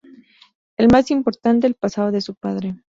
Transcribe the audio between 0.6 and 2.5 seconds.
El más importante: el pasado de su